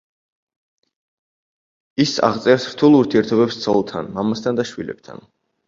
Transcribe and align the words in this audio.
ის 2.07 2.15
აღწერს 2.29 2.67
რთულ 2.71 2.99
ურთიერთობებს 3.03 3.61
ცოლთან, 3.67 4.13
მამასთან 4.19 4.61
და 4.63 4.69
შვილებთან. 4.75 5.25